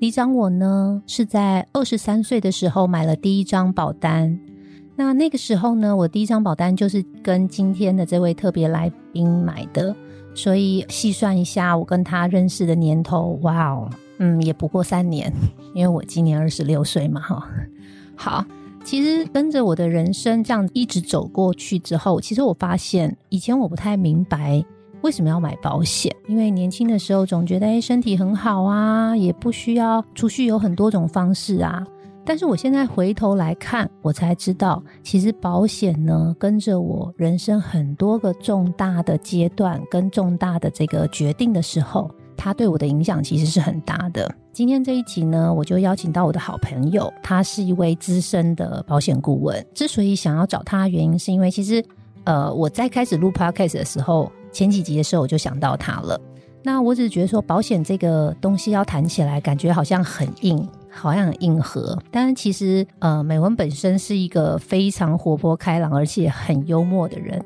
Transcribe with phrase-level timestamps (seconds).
[0.00, 4.40] 里长我呢是在二十三岁的时候买了第一张保单，
[4.96, 9.94] 那那个时候呢，我第一张保单就是跟今天的这位特别来宾买的，
[10.34, 15.30] 所以细算一下，我跟他认识的年头，哇哦，嗯，也不过三年，
[15.74, 17.46] 因为我今年二十六岁嘛，哈。
[18.16, 18.42] 好，
[18.82, 24.64] 其实跟着我的人生这样一直走过去之后，其实我发现以前我不太明白。
[25.02, 26.14] 为什么要买保险？
[26.28, 31.86] 因为年轻的时候总觉得哎身体很好啊，也不需要储蓄，有很多种方式啊。
[32.22, 44.32] 但是我现在回头来看，我才知道，其实保险呢跟着我人生很多个重大的阶段跟重大的这个决定的时候，它对我的影响其实是很大的。
[44.52, 49.66] 今天这一集呢，我就邀请到我的好朋友，他是一位资深的保险顾问。
[49.74, 51.82] 之所以想要找他，原因是因为其实
[52.24, 54.30] 呃我在开始录 podcast 的时候。
[54.52, 56.20] 前几集的时候我就想到他了，
[56.62, 61.98] 那我只是觉得说保险这个东西要谈起来，感觉好像很硬，好像很硬核。
[62.10, 67.42] 但其实，呃，美文本身是一个非常活泼开朗，而且很幽默的人。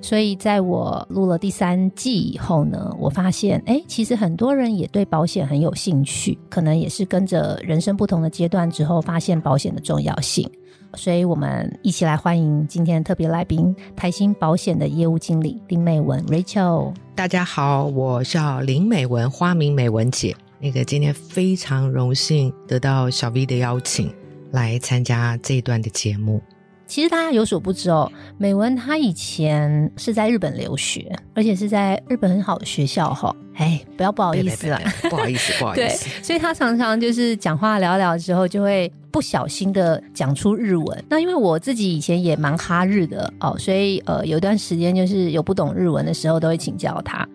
[0.00, 10.48] 所以在我录了第三季以后呢，我发现，哎，其实很多人也对保险很有兴趣，可能也是跟着人生不同的阶段之后，发现保险的重要性。
[10.94, 16.94] 所以，我们一起来欢迎今天特别来宾台新保险的业务经理林美文 Rachel。
[17.14, 20.34] 大家好，我叫林美文，花名美文姐。
[20.60, 24.10] 那个今天非常荣幸得到小 V 的邀请，
[24.50, 26.40] 来参加这一段的节目。
[26.88, 33.34] 其实大家有所不知哦，美文她以前是在日本留学，而且是在日本很好的学校哈。
[33.54, 36.06] 哎，不要不好意思啦， 不好意思，不好意思。
[36.06, 41.04] 对，所以他常常就是讲话聊聊之后，就会不小心的讲出日文。
[41.10, 47.28] 那因为我自己以前也蛮哈日的哦，所以呃，有段时间就是有不懂日文的时候，都会请教他。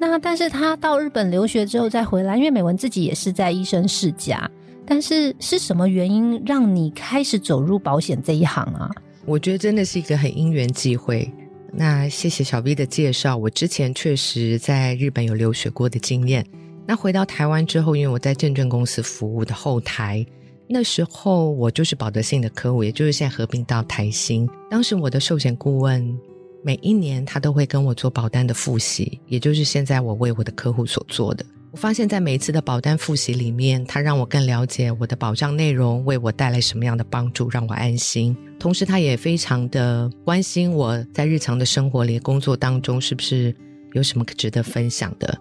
[0.00, 4.48] 那但是他到日本留学之后再回来，因为美文自己也是在医生世家。
[4.88, 8.90] 但是是什么原因让你开始走入保险这一行啊？
[9.26, 11.30] 我觉得真的是一个很因缘际会。
[11.70, 13.36] 那谢谢小 V 的介绍。
[13.36, 16.42] 我之前确实在日本有留学过的经验。
[16.86, 20.24] 那回到台湾之后，因为我在证券公司服务的后台，
[20.66, 24.48] 那时候我就是保德信的客户，也就是现在合并到台新。
[24.70, 26.18] 当时我的寿险顾问
[26.64, 31.44] 每一年他都会跟我做保单的复习，也就是现在我为我的客户所做的。
[31.78, 38.36] 发现，在每一次的保单复习里面，他让我更了解我的保障内容，为我带来什么样的帮助，让我安心。
[38.58, 43.54] 同时，他也非常的关心我在日常的生活里、工作当中是不是
[43.92, 45.38] 有什么值得分享的。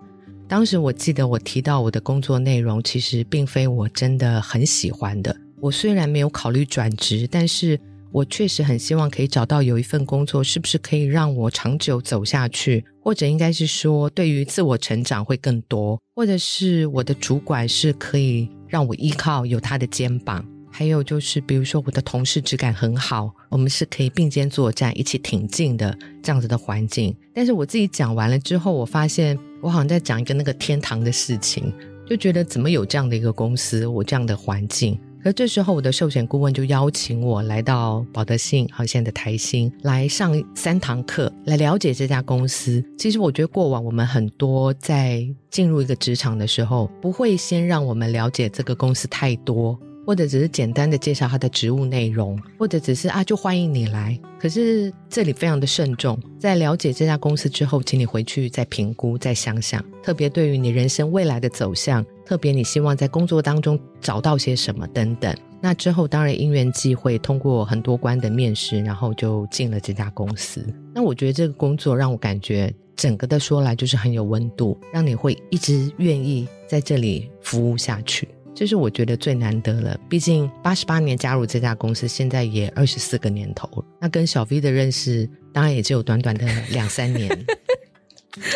[0.48, 5.36] 当时我记得我提到我的工作内容，其实并非我真的很喜欢的。
[5.60, 7.80] 我虽然没有考虑转职，但是。
[8.12, 12.84] 我确实很希望可以找到有一份工作，是不是可以让我长久走下去？
[13.04, 20.46] 或者应该是说，对于自我成长会更多，或者是我的主管是可以让我依靠，有他的肩膀。
[20.70, 27.16] 还有就是，比如说我的同事质感很好，我们是可以并肩作战、一起挺进的这样子的环境。
[27.34, 31.74] 但是我自己讲完了之后，我发现我好像在讲一个那个天堂的事情，
[32.08, 35.00] 就觉得怎么有这样的一个公司，我这样的环境。
[35.24, 42.84] 而这时候，我的寿险顾问就邀请我来到保德信，好现在的台新来上三堂课，来了解这家公司。
[42.98, 49.78] 其实，我觉得过往我们很多在进入一个职场的时候，不会先让我们了解这个公司太多。
[50.06, 54.18] 或者只是简单的介绍他的职务内容，或者只是啊就欢迎你来。
[54.40, 59.84] 可是这里非常的慎重，在了解这家公司之后，请你回去再评估、再想想。
[60.02, 65.34] 特别对于你人生未来的走向，特别你希望在工作当中找到些什么等等。
[65.62, 70.62] 那之后当然因缘际会，通过很多关的面试，然后就进了这家公司。
[70.94, 78.28] 那我觉得这个工作让我感觉整个的说来就是很有温度，让你会一直愿意在这里服务下去。
[78.54, 83.86] 这是我觉得最难得了，毕竟八十八年加入这家公司，现在也二十四个年头了。
[84.02, 87.30] 那跟小 V 的认识，当然也只有短短的两三年。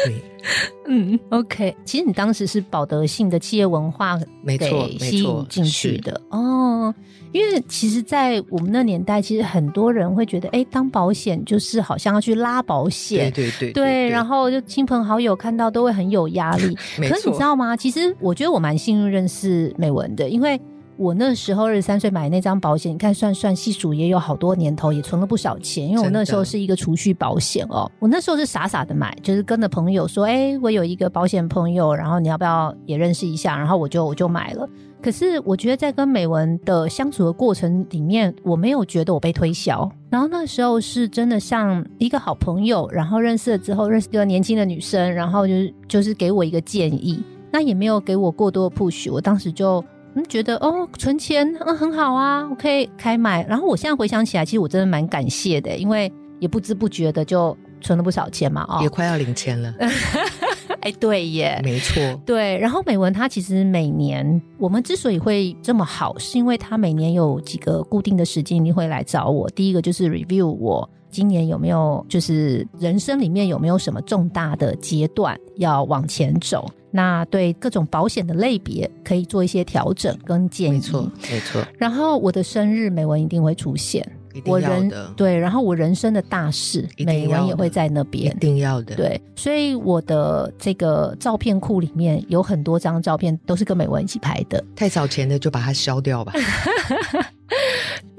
[0.06, 0.24] 对，
[0.88, 1.76] 嗯，OK。
[1.86, 6.94] 其实你当时是保德信的企业文化，没错，吸引进去的哦。
[7.32, 16.76] 因为其实，在我们那年代，其实很多人会觉得，哎，当保险就是好像要去拉保险，对对对，对，然后就亲朋好友看到都会很有压力。
[16.98, 17.78] 可是你知道吗？
[17.78, 20.60] 其实我觉得我蛮幸运认识美文的，因为。
[21.02, 25.90] 我那时候二十三岁买那张保险，你看算算细数也有好多年头，也存了不少钱。
[25.90, 33.58] 因为我那时候是一个储蓄保险哦，我那时候是傻傻的买，就是跟着朋友说，哎，我有一个保险朋友，然后你要不要也认识一下？
[33.58, 34.70] 然后我就我就买了。
[35.02, 39.92] 可是我觉得在跟美文的相处的过程里面，我没有觉得我被推销。
[40.12, 49.12] 然后那时候是真的像一个好朋友，然后认识了之后认识一个年轻的女生，然后就是就是给我一个建议，那也没有给我过多的 push。
[49.12, 49.84] 我当时就
[50.16, 53.46] 嗯觉得哦存钱嗯很好啊，我可以开买。
[53.48, 59.74] 然后我现在回想起来，其实我真的蛮感谢的，因为也不知不觉的就存了不少钱嘛，哦，也快要领钱了。
[60.82, 62.58] 哎，对耶，没错，对。
[62.58, 69.48] 然后美文它其实每年，我们之所以会这么好，是因为它每年有几个固定的时间，你会来找我。
[69.52, 80.74] 第一个就是 review 我今年有没有，就是人生里面有没有什么重大的阶段要往前走，那对各种保险的类别可以做一些调整跟建议。
[80.74, 81.66] 没错，没错。
[81.78, 84.06] 然后我的生日，美文一定会出现。
[84.46, 88.96] 我人对，然后我人生的大事，美文也会在那边，一定要的。
[88.96, 94.64] 对，所以我的这个照片库里面有很多张照片，都是跟美文一起拍的。
[94.74, 96.32] 太早前的就把它消掉吧。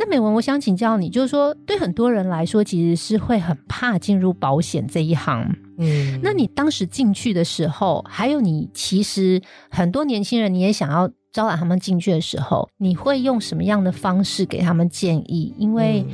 [0.03, 5.49] 那美文，我想请教你，就是说，对很多人来说，其实是会很怕进入保险这一行。
[5.79, 9.41] 嗯，那你当时进去的时候，还有你其实
[9.71, 11.09] 很多年轻人，你也想要。
[11.33, 15.55] 招揽他们进去的时候，你会用什么样的方式给他们建议？
[15.57, 16.05] 因为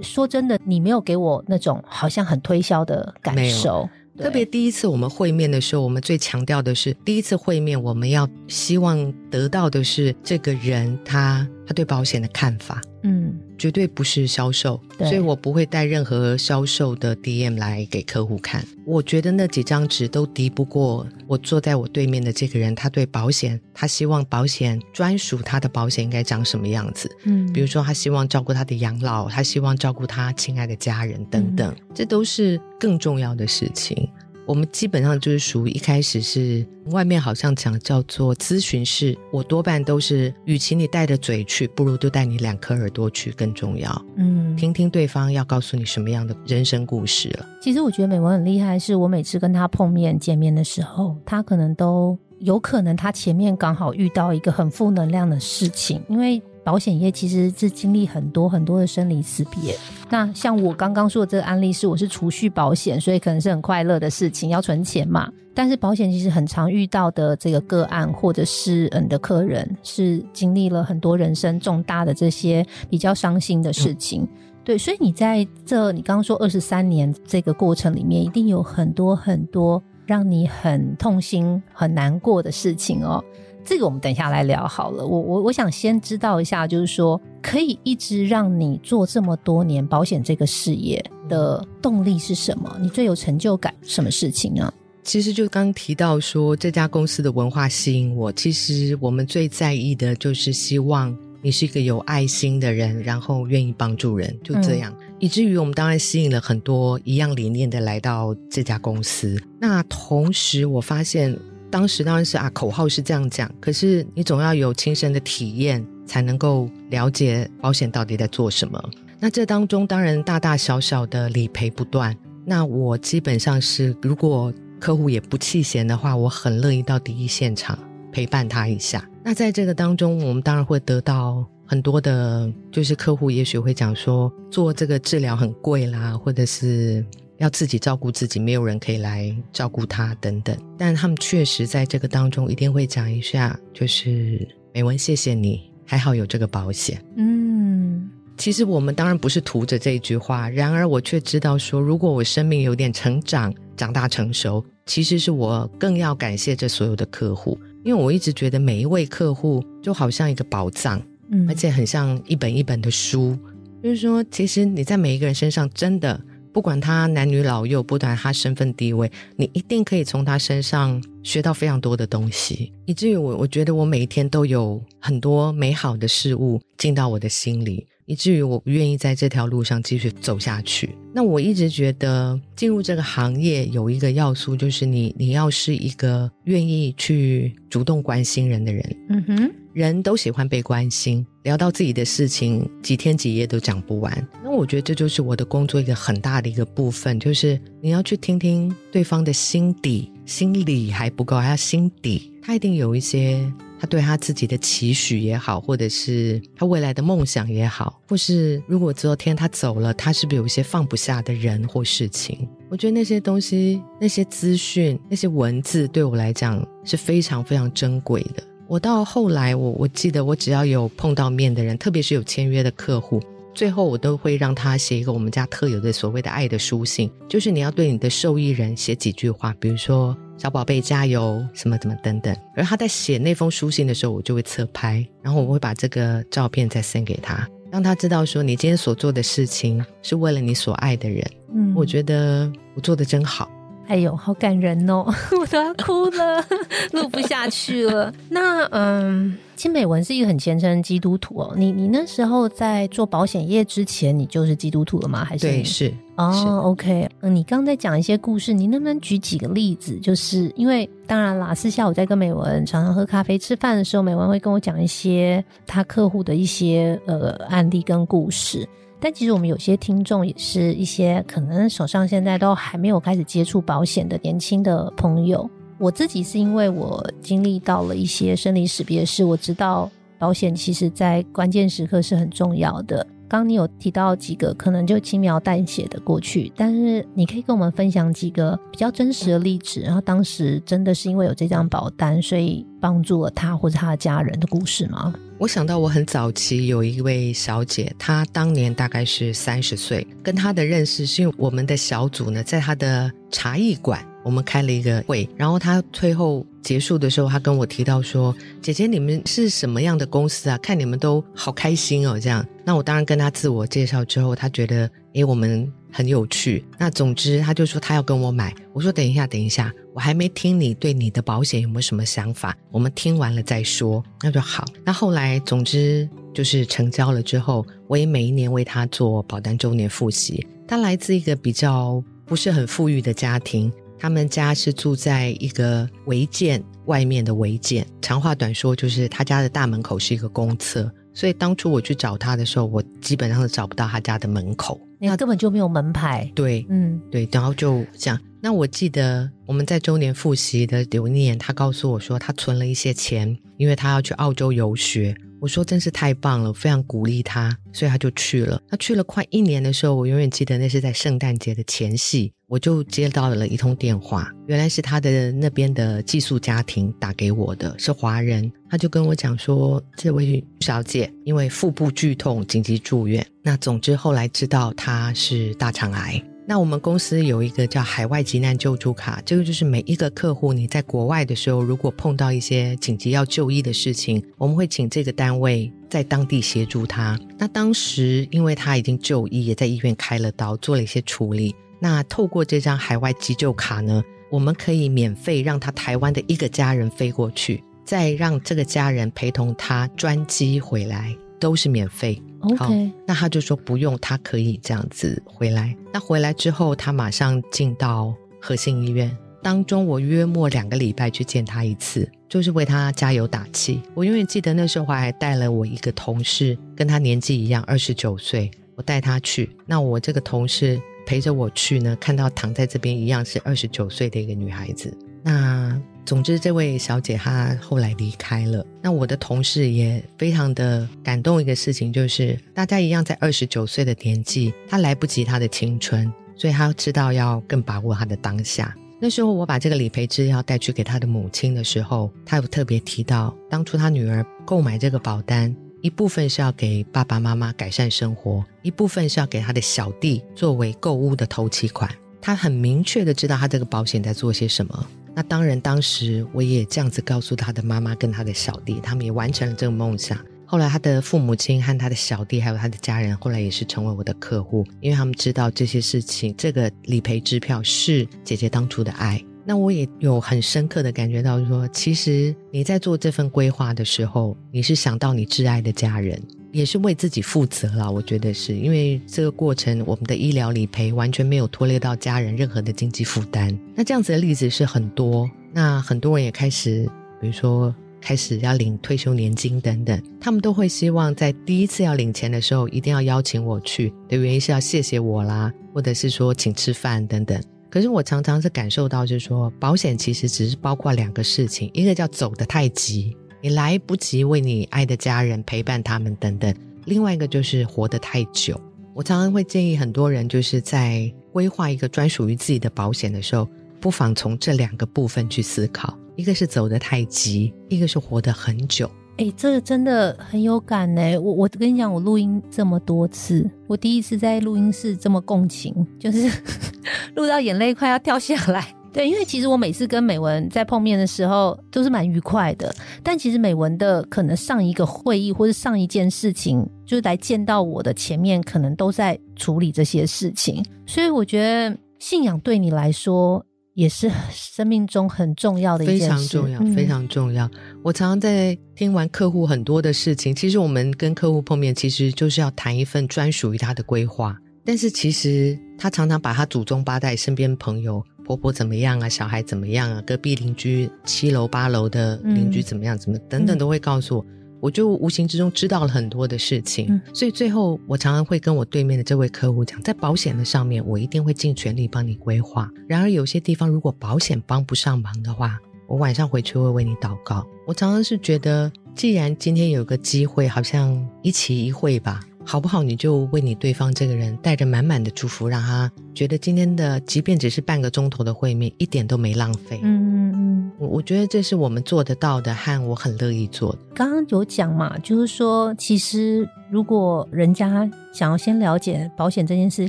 [0.00, 3.86] 说真的，你没有给我那种好像很推销的感受。
[4.16, 12.80] 特别第一次我们会面的时候，我们最强调的是，第一次会面我们要希望得到的是这个人他他对保险的看法。
[13.02, 13.34] 嗯。
[13.58, 18.64] 绝对不是销售，所以我不会带任何销售的 DM 来给客户看。
[18.84, 27.10] 我觉得那几张纸都敌不过我坐在我对面的这个人，他对保险，他希望保险专属他的保险应该长什么样子。
[27.24, 34.08] 嗯，比如说他希望照顾他的养老，他希望照顾他亲爱的家人等等，这都是更重要的事情。
[34.46, 44.04] 我们基本上就是属于一开始是外面好像讲叫做咨询室，我多半都是，与其你带着嘴去，不如就带你两颗耳朵去更重要。
[44.16, 47.46] 嗯，听听对方要告诉你什么样的人生故事了。
[47.62, 56.42] 其实我觉得美文很厉害，是我每次跟他碰面见面的时候，他可能都有可能他前面刚好遇到一个很负能量的事情，因为。
[56.64, 59.76] 保险业其实是经历很多很多的生离死别。
[60.08, 65.30] 那像我刚刚说的这个案例是，我是储蓄保险，所以可能是很快乐的事情，要存钱嘛。
[65.56, 74.26] 但是保险其实很常遇到的这个个案，或者是嗯的客人，是经历了很多人生重大的这些比较伤心的事情。
[74.64, 83.22] 对，所以你在这你刚刚说二十三年这个过程里面，一定有很多很多让你很痛心、很难过的事情哦。
[83.64, 85.06] 这个我们等一下来聊好了。
[85.06, 92.76] 我我我想先知道一下，就是说可以一直让你做这么多年保险这个事业的动力是什么？
[92.80, 94.72] 你最有成就感什么事情呢？
[95.02, 98.30] 其实就刚提到说这家公司的文化吸引我。
[98.32, 104.94] 其实我们最在意的就是希望你是一个有爱心的人，然后愿意帮助人，就这样。
[105.18, 109.42] 以至于我们当然吸引了很多一样理念的来到这家公司。
[109.58, 111.34] 那同时我发现。
[111.74, 118.80] 当时当然是啊，口号是这样讲，可是你总要有亲身的体验，才能够了解保险到底在做什么。
[119.18, 122.16] 那这当中当然大大小小的理赔不断。
[122.44, 127.76] 那我基本上是，如果客户也不弃嫌的话，我很乐意到第一现场
[128.12, 129.04] 陪伴他一下。
[129.24, 137.04] 那在这个当中，我们当然会得到很多的，就是客户也许会讲说，做这个治疗很贵啦，或者是。
[137.38, 140.56] 要自己照顾自己，没有人可以来照顾他等等。
[140.78, 147.04] 但他们确实在这个当中一定会讲一下，就是美文，谢谢你，还好有这个保险。
[147.16, 163.36] 嗯，其实我们当然不是图着这一句话，然而我却知道说，如果我生命有点成长、长大成熟，其实是我更要感谢这所有的客户，因为我一直觉得每一位客户就好像一个宝藏，嗯，而且很像一本一本的书，
[163.82, 166.20] 就是说，其实你在每一个人身上真的。
[166.54, 180.94] 不管他男女老幼，不管他身份地位，你一定可以从他身上学到非常多的东西，以至于我我觉得我每一天都有很多美好的事物进到我的心里，以至于我不愿意在这条路上继续走下去。
[181.12, 188.96] 那我一直觉得进入这个行业有一个要素，就是你你要是一个愿意去主动关心人的人。
[189.08, 191.26] 嗯哼，人都喜欢被关心。
[191.42, 194.28] 聊到自己的事情，几天几夜都讲不完。
[194.42, 203.52] 那我觉得这就是我的工作一个很大的一个部分，就是你要去听听对方的心底、心里还不够，还要心底，他一定有一些。
[203.76, 212.48] 他对他自己的期许也好，或者是他未来的梦想也好，或是如果昨天他走了，他是不是有一些放不下的人或事情？
[212.70, 218.42] 我觉得那些东西、那些资讯、那些文字，对我来讲是非常非常珍贵的。
[218.66, 223.20] 我到后来，我我记得，我只要有碰到面的人，特别是有签约的客户。
[223.54, 232.34] 最后，我都会让他写一个我们家特有的所谓的爱的书信，就是你要对你的受益人写几句话，比如说“小宝贝加油”什么怎么等等。
[232.56, 241.24] 而他在写那封书信的时候，我就会侧拍，然后我会把这个照片再 send 给他，让他知道说你今天所做的事情是为了你所爱的人。
[241.54, 243.48] 嗯，我觉得我做的真好。
[243.86, 245.04] 哎呦，好感人哦，
[245.38, 246.44] 我都要哭了，
[246.92, 248.12] 录不下去了。
[248.28, 249.36] 那嗯。
[249.56, 255.24] 金美文是一个很虔诚的基督徒哦，你你那时候在做保险业之前，你就是基督徒了吗？
[255.24, 257.08] 还是对是哦，OK。
[257.20, 259.96] 嗯，你刚在讲一些故事，你能不能举几个例子？
[260.02, 268.68] 就是因为当然啦，私下我在跟美文常常喝咖啡、吃饭的时候，美文会跟我讲一些他客户的一些呃案例跟故事。
[269.04, 275.46] 但其实我们有些听众也是一些可能手上现在都还没有开始接触保险的年轻的朋友。
[275.76, 283.06] 我自己是因为我经历到了一些生离死别事，我知道保险其实在关键时刻是很重要的。
[283.28, 295.12] 刚你有提到几个可能就轻描淡写的过去，但是你可以跟我们分享几个比较真实的例子，然后当时真的是因为有这张保单，所以帮助了他或者他的家人的故事吗？
[295.38, 304.04] 我想到我很早期有一位小姐，她当年大概是三十岁，跟她的认识是因为我们的小组呢，在她的茶艺馆。
[304.24, 310.58] 我们开了一个会，然后他最后结束的时候，他跟我提到说：“姐姐，你们是什么样的公司啊？
[310.58, 316.64] 看你们都好开心哦。”这样，那我当然跟他自我介绍之后，他觉得诶，我们很有趣。
[316.78, 318.54] 那总之，他就说他要跟我买。
[318.72, 324.02] 我说等一下，等一下，我还没听你对你的保险有没有什么想法，我们听完了再说。
[324.22, 324.64] 那就好。
[324.84, 330.46] 那后来，总之就是成交了之后，我也每一年为他做保单周年复习。
[330.66, 333.70] 他来自一个比较不是很富裕的家庭。
[334.04, 337.86] 他们家是住在一个违建外面的违建。
[338.02, 346.30] 长话短说，就是他家的大门口是一个公厕，所以当初我去找他的时候，我基本上是找不到他家的门口，那根本就没有门牌。
[346.34, 348.20] 对，嗯，对，然后就这样。
[348.42, 355.16] 那我记得我们在周年复习的有一年，他告诉我说他存了一些钱，因为他要去澳洲游学。
[355.44, 358.58] 我说真是太棒了，非常鼓励他，所以他就去了。
[358.66, 368.50] 他去了快一年的时候，我永远记得那是在圣诞节的前夕，我就接到了一通电话，原来是他的那边的寄宿家庭打给我的，是华人。
[368.70, 373.24] 他就跟我讲说，这位小姐因为腹部剧痛紧急住院。
[373.42, 376.24] 那总之后来知道她是大肠癌。
[376.46, 387.18] 那我们公司有一个叫海外急难救助卡，这个就是每一个客户你在国外的时候，如果碰到一些紧急要就医的事情，我们会请这个单位在当地协助他。
[387.38, 391.54] 那当时因为他已经就医，也在医院开了刀，做了一些处理。
[391.80, 402.20] 那透过这张海外急救卡呢，我们可以免费让他台湾的一个家人飞过去，再让这个家人陪同他专机回来，都是免费。
[402.44, 405.76] OK，那他就说不用，他可以这样子回来。
[405.92, 409.86] 那回来之后，他马上进到核心医院当中。
[409.86, 413.80] 我约莫两个礼拜去见他一次，就是为他加油打气。
[413.94, 418.50] 我永远记得那时候还带了我一个同事，跟他年纪一样，二十九岁。
[418.76, 424.92] 我带他去，那我这个同事陪着我去呢，看到躺在这边一样是二十九岁的一个女孩子。
[425.24, 425.82] 那。
[426.06, 428.62] 总之，这位小姐她后来离开了。
[428.82, 431.40] 那我的同事也非常的感动。
[431.40, 438.76] 一个事情就是，大家一样在二十九岁的年纪，她来不及她的青春，所以她知道要更把握她的当下。
[439.00, 451.90] 那时候我把这个理赔资料带去给她的母亲的时候，她有特别提到，当初她女儿购买这个保单，一部分是要给爸爸妈妈改善生活，一部分是要给她的小弟作为购物的头期款。
[452.20, 454.86] 她很明确的知道她这个保险在做些什么。
[455.14, 460.18] 那当然，当时我也这样子告诉他的妈妈跟他的小弟，他们也完成了这个梦想。
[460.44, 469.22] 后来，他的父母亲和他的小弟还有他的家人，后来也是成为我的客户，因为他们知道这些事情，这个理赔支票是姐姐当初的爱。
[469.44, 476.20] 那我也有很深刻的感觉到，说其实你在做这份规划的时候，你是想到你挚爱的家人。
[476.54, 483.58] 也是为自己负责了，我觉得是因为这个过程，我们的医疗理赔完全没有拖累到家人任何的经济负担。
[483.74, 486.88] 那这样子的例子是很多，那很多人也开始，
[487.20, 497.36] 比如说开始要领退休年金等等，他们都会希望在第一次要领钱的时候，一定要邀请我去的原因是要谢谢我啦，或者是说请吃饭等等。
[497.68, 503.16] 可是我常常是感受到，就是说保险其实只是包括两个事情，一个叫走得太急。
[503.44, 506.54] 你来不及为你爱的家人陪伴他们等等。
[506.86, 508.58] 另外一个就是活得太久。
[508.94, 513.46] 我常常会建议很多人，就是在规划一个专属于自己的保险的时候，
[513.82, 518.90] 不妨从这两个部分去思考：一个是走得太急，一个是活得很久。
[519.18, 521.18] 哎，这个真的很有感呢。
[521.18, 526.30] 我我跟你讲，我录音这么多次，我第一次在录音室这么共情，就是
[527.14, 528.74] 录到眼泪快要掉下来。
[528.94, 547.50] 对，因为其实我每次跟美文在碰面的时候都是蛮愉快的，但其实美文的可能上一个会议或者上一件事情，就是来见到我的前面，可能都在处理这些事情，所以我觉得信仰对你来说也是生命中很重要的一件事，非常重要，非常重要。
[547.82, 558.00] 我常常在听完客户很多的事情，其实我们跟客户碰面，其实就是要谈一份专属于他的规划，但是其实他常常把他祖宗八代、身边朋友。
[558.24, 559.08] 婆婆怎么样啊？
[559.08, 560.02] 小孩怎么样啊？
[560.06, 562.96] 隔壁邻居七楼八楼的邻居怎么样？
[562.96, 564.26] 怎么等等都会告诉我，
[564.60, 567.00] 我就无形之中知道了很多的事情。
[567.12, 572.70] 所以最后我常常会跟我对面的这位客户讲，在保险的上面，我一定会尽全力帮你规划。
[572.88, 577.46] 然而有些地方如果保险帮不上忙的话，我晚上回去会为你祷告。
[577.66, 582.20] 我常常是觉得，既然今天有个机会，好像一期一会吧。
[582.46, 582.82] 好不好？
[582.82, 589.80] 你就为你对方这个人带着满满的祝福，让他觉得今天的即便只是半个钟头的会面，一点都没浪费。
[589.82, 593.78] 嗯嗯嗯，我我觉得这是我们做得到的，和我很乐意做的。
[593.94, 599.88] 刚刚有讲嘛，就是说，其实如果人家想要先了解保险这件事，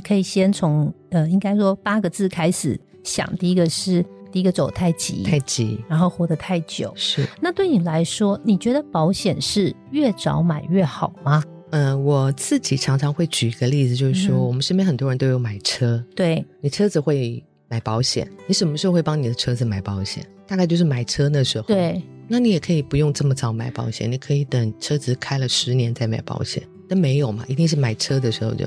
[0.00, 3.30] 可以先从呃，应该说八个字开始想。
[3.36, 6.92] 第一个是第一个走太急，太急，然后活得太久。
[6.96, 7.26] 是。
[7.40, 11.42] 那对你来说，你觉得保险是越早买越好吗？
[11.76, 20.26] 嗯，我自己常常会举一个例子，就是说，我们身边很多人都有买车，对你车子会买保险，你什么时候会帮你的车子买保险？
[20.46, 21.66] 大概就是买车那时候。
[21.66, 26.62] 对，那你也可以不用这么早买保险，你可以等车子开了十年再买保险。
[26.88, 28.64] 但没有嘛，一定是买车的时候就，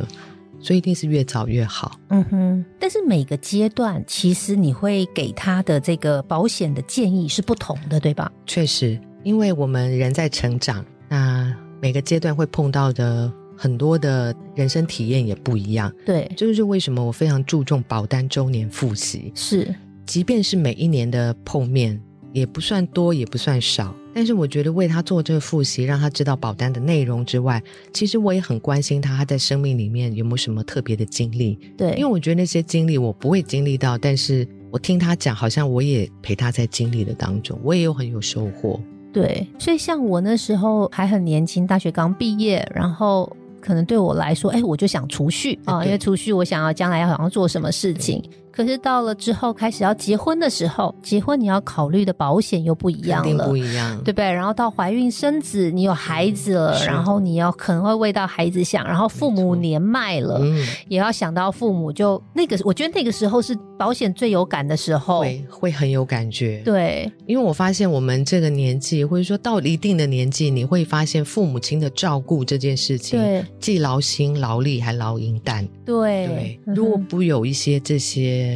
[0.61, 1.99] 所以一定是越早越好。
[2.09, 8.31] 嗯哼，但是每个阶段其实你会给他的这个保险的建议是不同的，对吧？
[8.45, 11.55] 确实，因为我们人在成长，那。
[11.81, 19.31] 每个阶段会碰到的很多的人生体验也不一样，对，这就是为什么我非常注重保单周年复习。
[19.35, 19.73] 是，
[20.05, 21.99] 即便是每一年的碰面
[22.31, 27.61] 也不算多，也不算少，但是我觉得为他做这个复习，让他知道保单的内容之外，
[27.93, 31.57] 其实我也很关心他他在生命里面有没有什么特别的经历。
[31.77, 38.79] 对，因为我觉得那些经历我不会经历到，但是我听他讲，好像我也陪他在经历的当中，我也有很有收获。
[39.11, 45.57] 对，所以像我那时候还很年轻，大学刚毕业，然后可能对我来说，哎，我就想储蓄。
[45.65, 48.23] 啊，因为储蓄我想要将来要想要做什么事情。
[48.59, 54.29] 可是到了之后，开始要结婚的时候，结婚你要考虑的保险又不一样了，不一样，对不对？
[54.29, 60.41] 然后到怀孕生子，你有孩子了，然后你要可能会为到孩子想，然后父母年迈了，
[60.89, 61.89] 也要想到父母。
[61.89, 66.61] 就那个，我觉得那个时候是保险最有感的时候，会会很有感觉。
[66.65, 75.65] 对，因为我发现我们这个年纪，或者说到一定的年纪，你会发现父母亲的照顾这件事情，对，既劳心劳力还劳银弹。
[75.85, 78.48] 对对，如果不有一些这些。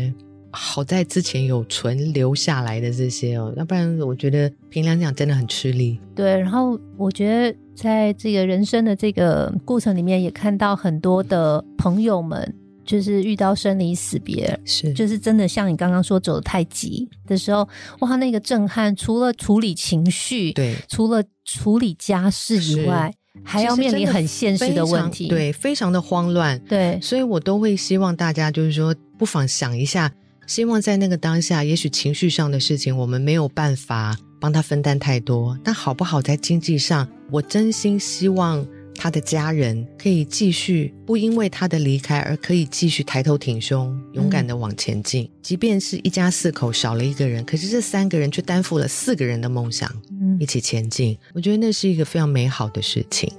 [0.51, 5.99] 好在之前有存留下来的这些哦，要不然我觉得凭良讲真的很吃力。
[6.15, 12.53] 对，然后我觉得在这个人生的这个过程里面，也看到很多的朋友们，
[12.86, 14.93] 就是遇到生离死别，是。
[14.93, 17.67] 就是真的像你刚刚说走的太急的时候，
[18.01, 23.12] 哇，那个震撼，除了处理情绪，对，除了处理家事以外，
[23.43, 30.12] 还要面临很现实的问题，对，非常的慌乱，对，所以我都会希望大家就是说，不妨想一下。
[30.47, 45.31] 希望在那个当下，也许情绪上的事情我们没有办法帮他分担太多，但好不好在经济上，我真心希望他的家人可以继续，不因为他的离开而可以继续抬头挺胸，勇敢的往前进。
[45.41, 49.89] 即便是一家四口少了一个人，可是这三个人却担负了四个人的梦想，
[50.38, 51.17] 一起前进。
[51.33, 53.31] 我觉得那是一个非常美好的事情。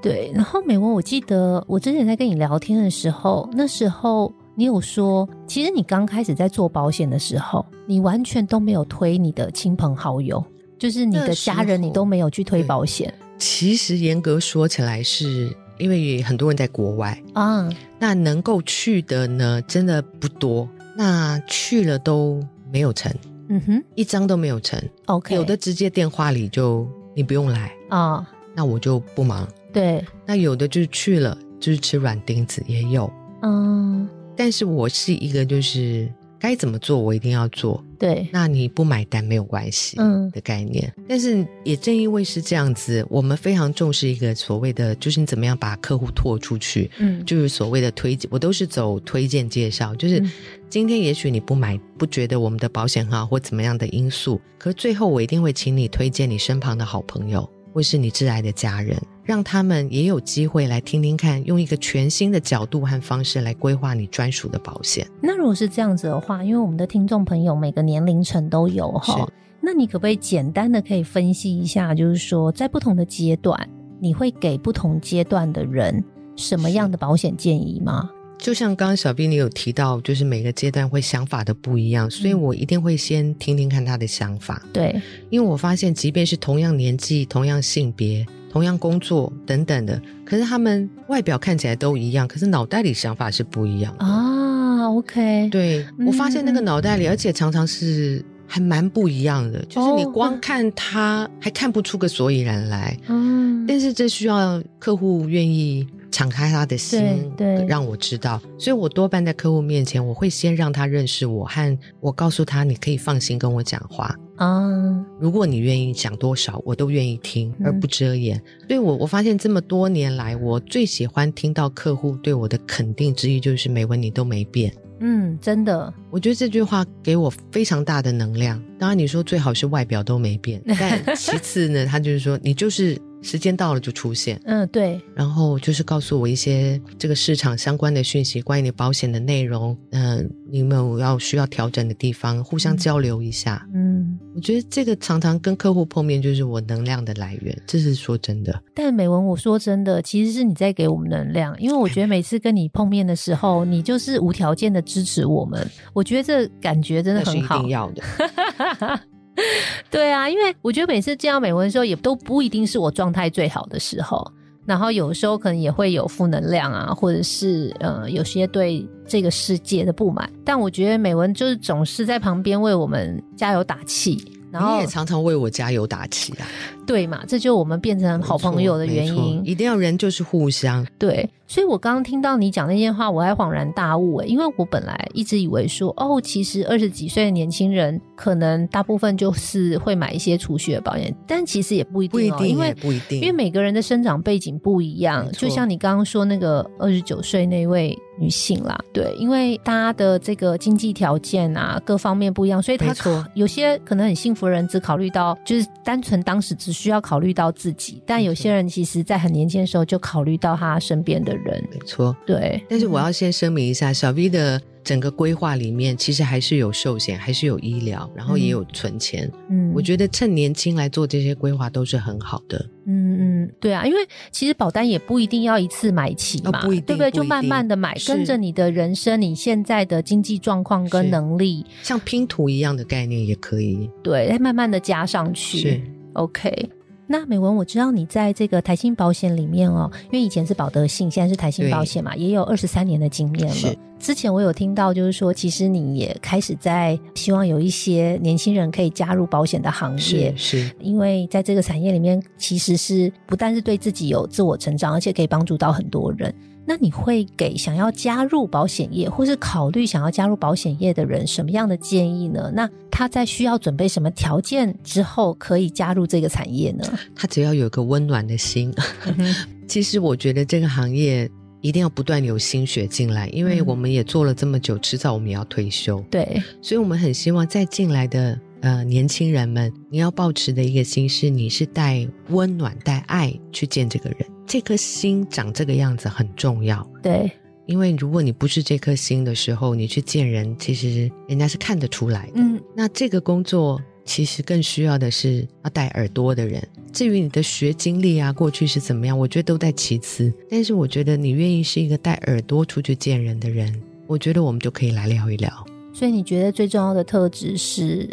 [0.00, 4.32] 对，然后美文，我记得我之前在跟你聊天的时候，那时候。
[4.54, 10.44] 你有说，其实你刚开始在做保险的时候，你完全都没有推你的亲朋好友，
[10.78, 13.12] 就是你的家人，你都没有去推保险。
[13.38, 20.68] 其实严格说起来，是因为很多人在国外啊，那能够去的呢，真的不多。
[20.94, 22.38] 那去了都
[22.70, 23.10] 没有成，
[23.48, 24.78] 嗯哼，一张都没有成。
[25.06, 26.86] OK，有的直接电话里就
[27.16, 29.48] 你不用来啊，那我就不忙。
[29.72, 33.10] 对，那有的就是去了，就是吃软钉子也有。
[33.40, 34.06] 嗯。
[34.36, 40.28] 但是我是一个就是该怎么做我一定要做，对，那你不买单没有关系，嗯。
[40.32, 40.92] 的概念。
[41.08, 47.24] 但是也正因为是这样子，我们非常重视一个所谓的，就是你怎么样把客户拓出去，嗯。
[47.24, 50.30] 就是所谓的推荐，我都是走推荐介绍，就是嗯。
[50.68, 65.06] 今天也许你不买，不觉得我们的保险很好或怎么样的因素，可是最后我一定会请你推荐你身旁的好朋友，或是你挚爱的家人，让他们也有机会来听听看，用一个全新的角度和方式来规划你专属的保险。
[65.20, 69.28] 那如果是这样子的话，因为我们的听众朋友每个年龄层都有哈，
[69.60, 73.68] 那你可不可以简单的可以分析一下，就是说在不同的阶段，
[74.00, 76.02] 你会给不同阶段的人
[76.34, 78.10] 什么样的保险建议吗？
[78.38, 84.60] 就像刚刚小斌你有提到，就是每个阶段会想法的不一样，所以我一定会先听听看他的想法。
[84.72, 94.04] 对，因为我发现，即便是同样年纪、同样性别、同样工作等等的，可是他们外表看起来都一样，可是脑袋里想法是不一样的。
[94.04, 102.94] 啊，OK，对、嗯我发现那个脑袋里，而且常常是还蛮不一样的，就是你哦光看他还看不出个所以然来。
[103.08, 108.40] 嗯，但是这需要客户愿意敞开他的心，对对让我知道。
[108.58, 114.14] 所以我多半在客户面前，我会先让他认识我，和我告诉他，你可以放心跟我讲话。
[114.36, 118.36] 啊，如果你愿意讲多少，我都愿意听，嗯而不遮掩。
[118.68, 124.72] 所以我我发现这么多年来，我最喜欢听到客户对我的肯定之一，就是美文你都没变。
[125.00, 128.62] 嗯，真的，我觉得这句话给我非常大的能量。
[128.78, 143.66] 当然，你说最好是外表都没变， 但其次呢，他就是说你就是时间到了就出现，嗯，对，然后就是告诉我一些这个市场相关的讯息，关于你保险的内容，嗯、你有没有要需要调整的地方，互相嗯交流一下。
[143.72, 148.62] 嗯，我觉得这个常常跟客户碰面，就是我能量的来源，这是说真的。
[148.74, 157.68] 但美文，我说真的，其实是你在给我们能量，因为我觉得每次跟你碰面的时候，你就是无条件的支持我们，我觉得这感觉真的那是一定。
[157.68, 158.02] 要的。
[159.90, 164.26] 对啊，因为我觉得每次见到美文的时候，也都不一定是我状态最好的时候，
[164.64, 174.24] 然后有时候可能也会有负能量啊，或者是呃有些对这个世界的不满，但我觉得美文就是总是在旁边为我们加油打气。
[174.52, 176.46] 然后你也常常为我加油打气啊，
[176.86, 179.42] 对嘛，这就是我们变成好朋友的原因。
[179.44, 202.94] 一定要人就是互相，对，所以我刚刚听到你讲那些话，我还恍然大悟诶，因为我本来一直以为说，哦，其实二十几岁的年轻人可能大部分就是会买一些储蓄的保险，但其实也不一定、哦，不一定，因为不一定，因为每个人的生长背景不一样就像你刚刚说那个二十九岁那位女性啦，对，因为大家的这个经济条件啊各方面不一样，所以她
[203.34, 212.16] 有些可能很幸福的人只考虑到就是单纯当时只需要考虑到自己，但有些人其实在很年轻的时候就考虑到他身边的人，没错。
[212.26, 219.30] 对，但是我要先声明一下，小 V 的整个规划里面，其实还是有寿险，还是有医疗，然后也有存钱。
[219.48, 222.64] 嗯，我觉得趁年轻来做这些规划都是很好的。
[222.84, 223.98] 嗯嗯，对啊，因为
[224.32, 227.10] 其实保单也不一定要一次买齐嘛，哦不一定对不对？
[227.12, 233.88] 就慢慢的买，跟着你的人生，你现在的经济状况跟能力，像拼图一样的概念也可以。
[234.02, 235.58] 对，慢慢的加上去。
[235.58, 235.80] 是
[236.14, 236.70] OK。
[237.06, 243.76] 那美文，我知道你在这个台新保险里面哦，因为以前是保德信，现在是台新保险嘛，也有二十三年的经验了是。
[244.02, 256.34] 之前我有听到，就是说，其实你也开始在希望有一些年轻人可以加入保险的行业是，是，因为在这个产业里面，其实是不但是对自己有自我成长，而且可以帮助到很多人。
[256.66, 262.50] 那你会给想要加入保险业，或是考虑想要加入保险业的人什么样的建议呢？
[262.52, 266.84] 那他在需要准备什么条件之后，可以加入这个产业呢？
[267.14, 268.74] 他只要有个温暖的心。
[269.68, 271.30] 其实我觉得这个行业
[271.62, 276.04] 一定要不断有心血进来，因为嗯我们也做了这么久，迟早我们也要退休。
[276.10, 284.18] 对，所以我们很希望再进来的呃年轻人们，你要保持的一个心是，你是带温暖、带爱去见这个人。
[284.44, 287.30] 这颗心长这个样子很重要，对，
[287.66, 292.32] 因为如果你不是这颗心的时候，你去见人，其实人家是看得出来的。
[292.34, 293.80] 嗯，那这个工作
[294.14, 296.62] 其实更需要的是要带耳朵的人。
[296.92, 300.30] 至于你的学经历啊，过去是怎么样，我觉得都在其次。
[300.50, 303.74] 但是我觉得你愿意是一个带耳朵出去见人的人，
[304.06, 305.50] 我觉得我们就可以来聊一聊。
[305.94, 308.06] 所以你觉得最重要的特质是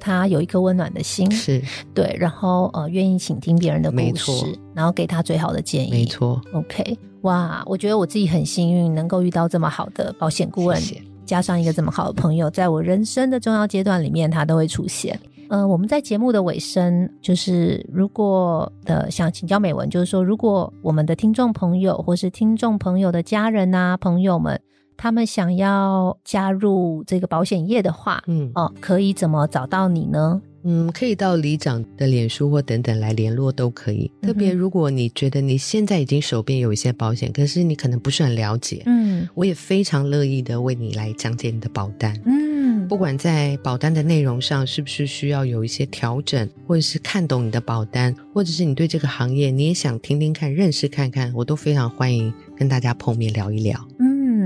[0.00, 1.62] 他有一颗温暖的心，是，
[1.94, 6.42] 对，然后呃，愿意倾听别人的没故事，然后给他最好的建议，没错。
[6.52, 15.16] OK，哇，我觉得我自己很幸运，能够遇到这么好的保险顾问，谢谢加上一个这么好的朋友，在我人生的重要阶段里面，他都会出现。
[15.48, 24.60] 呃，我们在节目的尾声，就是如果的想请教美文，就是说，如果我们的听众朋友或是听众朋友的家人啊、朋友们
[24.96, 30.40] 他们想要加入这个保险业的话，嗯哦，可以怎么找到你呢？
[30.66, 34.10] 嗯，可以到里长的脸书或等等来联络都可以。
[34.22, 42.18] 特别如果你觉得你现在已经手边有一些保险，可是你可能不是很了解，嗯我也非常乐意的为你来讲解你的保单。
[42.24, 53.78] 嗯，不管在保单的内容上是不是需要有一些调整，或者是看懂你的保单，或者是你对这个行业你也想听听看、认识看看，我都非常欢迎跟大家碰面聊一聊。
[53.98, 54.03] 嗯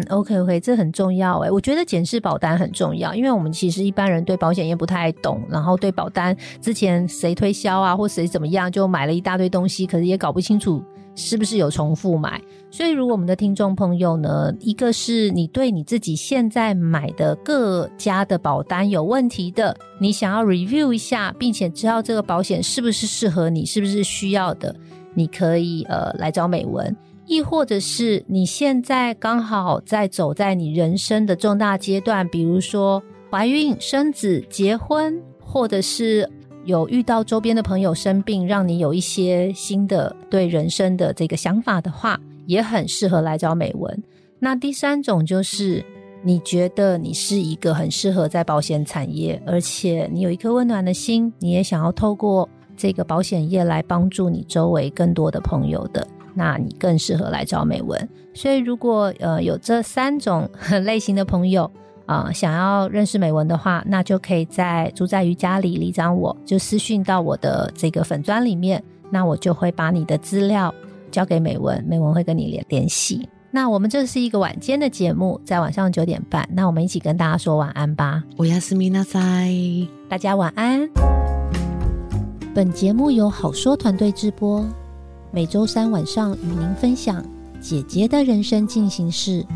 [0.09, 10.83] ，OK OK，这很重要哎，我觉得检视保单很重要，因为我们其实一般人对保险业不太懂，然后对保单之前谁推销啊，或谁怎么样，就买了一大堆东西，可是也搞不清楚
[11.15, 12.41] 是不是有重复买。
[12.71, 24.75] 所以，如果我们的听众朋友呢，一个是你对你自己现在买的各家的保单有问题的，你想要 review 一下，并且知道这个保险是不是适合你，是不是需要的，
[25.15, 26.95] 你可以呃来找美文。
[27.29, 36.29] 亦或者是你现在刚好在走在你人生的重大阶段，比如说怀孕、生子、结婚，或者是
[36.65, 44.03] 有遇到周边的朋友生病，让你有一些新的对人生的这个想法的话，也很适合来找美文。
[44.39, 45.85] 那第三种就是
[46.23, 56.07] 你觉得你是一个很适合在保险产业，而且你有一颗温暖的心，你也想要透过这个保险业来帮助你周围更多的朋友的。
[56.39, 58.09] 那你更适合来找美文。
[58.33, 60.49] 所以，如果呃有这三种
[60.85, 61.69] 类型的朋友
[62.07, 70.73] 啊、呃想要认识美文的话，那就可以在住在瑜伽里里长我就私讯到我的这个粉砖里面，那我就会把你的资料
[71.11, 73.29] 交给美文，美文会跟你联联系。
[73.51, 78.23] 那我们这是一个晚间的节目，在晚上九点半，那我们一起跟大家说晚安吧。
[78.37, 79.19] 我亚斯米纳塞。
[80.09, 80.89] 大家晚安。
[82.55, 84.65] 本节目由好说团队制播，
[85.39, 87.25] 每周三晚上与您分享
[87.61, 89.47] 姐姐的人生进行式。